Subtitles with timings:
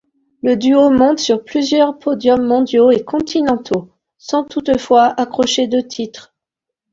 [0.41, 6.33] Le duo monte sur plusieurs podiums mondiaux et continentaux, sans toutefois accrocher de titre.